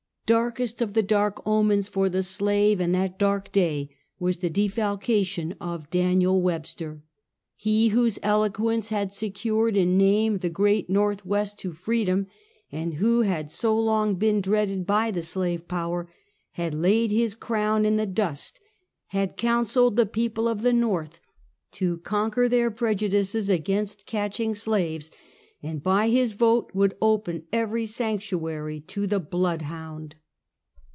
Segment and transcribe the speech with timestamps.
[0.33, 5.53] Darkest of the dark omens for the slave, in that dark day, was the defalcation
[5.59, 7.03] of Daniel "Webster.
[7.57, 12.27] He whose eloquence had secured in name the great ITorth west to freedom,
[12.71, 16.09] and who had so long been dreaded by the slave power,
[16.51, 18.61] had laid his crown in the dust;
[19.07, 21.19] had counseled the people of the ISTorth
[21.73, 25.11] to conquer their prejudices against catching slaves,
[25.61, 30.15] and by his vote would open every sanctuary to the bloodhound.